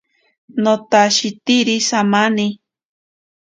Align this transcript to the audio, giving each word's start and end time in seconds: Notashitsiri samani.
Notashitsiri 0.63 1.75
samani. 1.89 2.47